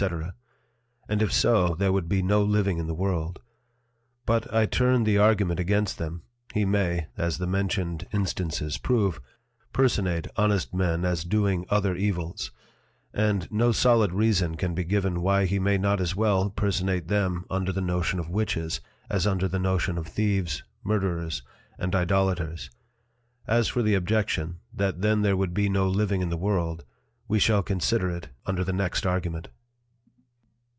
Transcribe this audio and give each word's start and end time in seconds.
_And 1.07 1.21
if 1.21 1.31
so, 1.31 1.75
there 1.75 1.91
would 1.93 2.09
be 2.09 2.23
no 2.23 2.41
living 2.41 2.79
in 2.79 2.87
the 2.87 2.95
World: 2.95 3.39
But 4.25 4.51
I 4.51 4.65
turn 4.65 5.03
the 5.03 5.19
Argument 5.19 5.59
against 5.59 5.99
them, 5.99 6.23
he 6.55 6.65
may 6.65 7.09
(as 7.17 7.37
the 7.37 7.45
mentioned 7.45 8.07
Instances 8.11 8.79
prove) 8.79 9.21
personate 9.73 10.25
honest 10.37 10.73
Men 10.73 11.05
as 11.05 11.23
doing 11.23 11.67
other 11.69 11.95
Evils; 11.95 12.49
and 13.13 13.47
no 13.51 13.71
solid 13.71 14.11
Reason 14.11 14.57
can 14.57 14.73
be 14.73 14.83
given 14.83 15.21
why 15.21 15.45
he 15.45 15.59
may 15.59 15.77
not 15.77 16.01
as 16.01 16.15
well 16.15 16.49
personate 16.49 17.07
them 17.07 17.45
under 17.51 17.71
the 17.71 17.79
Notion 17.79 18.17
of 18.17 18.27
Witches, 18.27 18.81
as 19.07 19.27
under 19.27 19.47
the 19.47 19.59
Notion 19.59 19.99
of 19.99 20.07
Thieves, 20.07 20.63
Murderers, 20.83 21.43
and 21.77 21.93
Idolaters: 21.93 22.71
As 23.45 23.67
for 23.67 23.83
the 23.83 23.93
Objection, 23.93 24.61
that 24.73 25.01
then 25.03 25.21
there 25.21 25.37
would 25.37 25.53
be 25.53 25.69
no 25.69 25.87
living 25.87 26.21
in 26.23 26.29
the 26.29 26.37
World, 26.37 26.85
we 27.27 27.37
shall 27.37 27.61
consider 27.61 28.09
it 28.09 28.29
under 28.47 28.63
the 28.63 28.73
next 28.73 29.05
Argument. 29.05 29.49